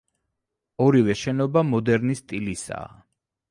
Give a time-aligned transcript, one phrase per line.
[0.85, 3.01] ორივე შენობა „მოდერნის“ სტილისაა.